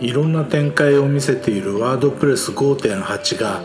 [0.00, 3.60] いろんな展開を見せているワードプレス5.8が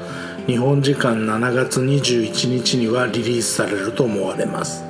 [0.48, 4.84] 日本時間7月21日にはリリースされると思われます。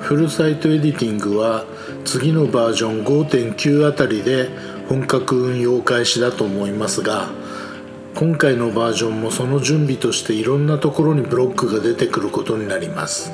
[0.00, 1.64] フルサイトエディティングは
[2.04, 4.48] 次のバージョン5.9あたりで
[4.88, 7.28] 本格運用開始だと思いますが
[8.14, 13.30] 今回のバージョンもその準備としていろんなところにブロックが出てくることになります。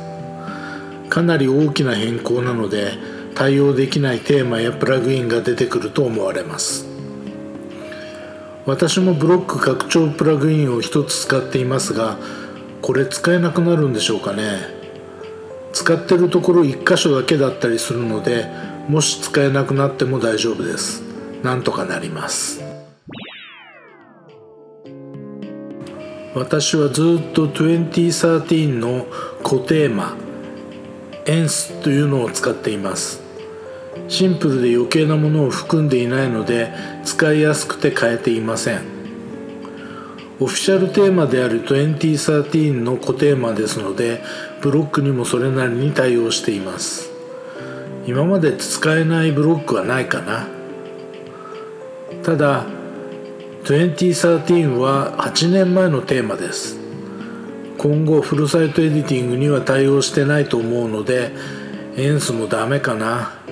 [1.08, 2.92] かなり大きな変更なので
[3.34, 6.86] 対応できないテーマやプラグインが出てくると思われます。
[8.66, 12.16] 私もブロック拡張プラグインを一つ使っていますが
[12.80, 14.58] これ使えなくなるんでしょうかね。
[15.72, 18.46] 使ってるところ1箇所だけだったりするので
[18.88, 21.02] もし使えなくなっても大丈夫です。
[21.42, 22.62] なんとかなります。
[26.34, 29.06] 私はずっと2013の
[29.42, 30.16] 固テーマ
[31.26, 33.23] エンスというのを使っています。
[34.08, 36.72] シンプルで余計なものを含んでいないので
[37.04, 38.82] 使いやすくて変えていません。
[40.40, 44.20] オフィシャルテーマである2013の固テーマですので
[44.60, 47.10] ブロックにもそれなりに対応しています。
[48.06, 50.48] 今まで使えないブロックはないかな。
[52.22, 52.66] ただ
[53.64, 56.78] 2013は8年前のテーマです。
[57.78, 61.32] 今後フルサイトエディティングには対応してないと思うので
[61.96, 63.43] エンスもダメかな。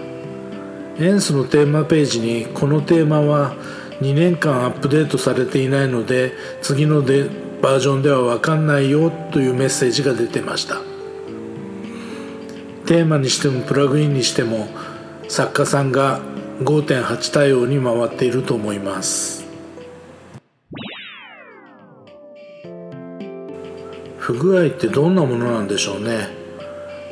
[0.98, 3.55] エンスのテーマページにこのテーマは
[4.01, 7.29] 2年間アップデートされていないので次ので
[7.62, 10.81] バージョンでは分かんないよというメッセージが出てました。
[12.87, 14.69] テーマにしてもプラグインにしても
[15.29, 16.20] 作家さんが
[16.61, 19.47] 5.8対応に回っていると思います。
[24.19, 26.42] 不具合ってどんなものなんでしょうね。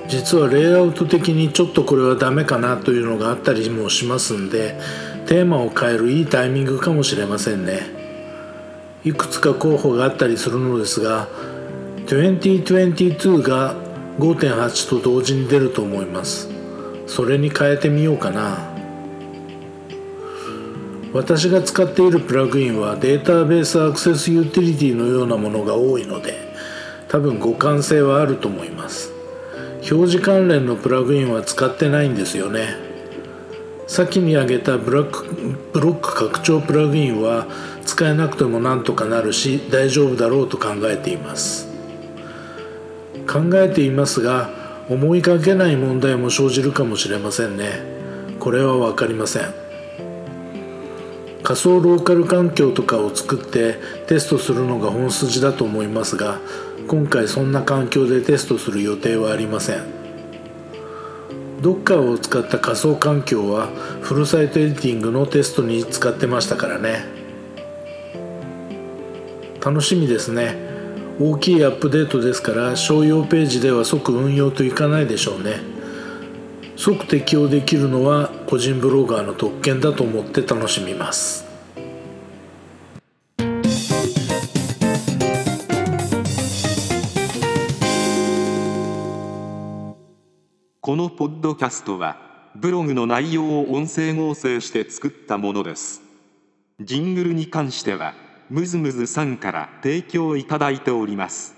[0.09, 4.79] 実はレイアウト的にちょっとこれはダメかなというのがあったりもしますんで
[5.27, 7.81] テーマを変えるいいタイミングかもしれませんね。
[9.05, 11.29] いくつか候補があったりするのですが
[12.07, 13.75] 2022が
[14.19, 16.49] 5.8と同時に出ると思います。
[17.07, 18.71] それに変えてみようかな。
[21.13, 26.35] 私が使っているプラグインはデータベースアクセスユーティリティのようなものが多いので
[27.09, 29.20] 多分互換性はあると思います。
[29.89, 32.77] 表示関連のプラグインは使ってないんですよね。
[33.87, 35.25] 先に挙げたブラック
[35.73, 37.47] ブロック拡張プラグインは
[37.85, 41.69] 使えなくてもなんとかなるし大丈夫だろうと考えています。
[43.27, 44.51] 考えていますが
[44.89, 47.81] 思いかけない問題も生じるかもしれませんね。
[48.39, 49.71] これは分かりません。
[51.43, 56.39] 仮想ローカル環境とかを作ってテストするのが本筋だと思いますが
[56.91, 59.85] 今回そんな環境でテストする予定はありません。
[61.61, 63.69] Docker を使った仮想環境は
[64.01, 67.05] フルサイトエディティングのテストに使ってましたからね。
[69.65, 70.57] 楽しみですね。
[71.21, 75.61] 大きいアップデートですから商用ページでは即運用といかないでしょうね。
[76.75, 81.50] 即適用できるのは個人ブロガーの特権だと思って楽しみます。
[90.83, 92.17] このポッドキャストは
[92.57, 96.01] ブログの内容を音声合成して作ったものです。
[96.81, 98.15] ジングルに関しては
[98.49, 101.55] ムズムズさんから提供いただいております。